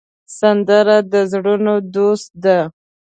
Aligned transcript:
سندره 0.37 0.97
د 1.11 1.13
زړونو 1.31 1.75
دوست 1.95 2.29
ده 2.43 2.59